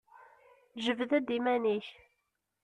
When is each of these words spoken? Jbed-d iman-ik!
Jbed-d 0.85 1.29
iman-ik! 1.37 1.87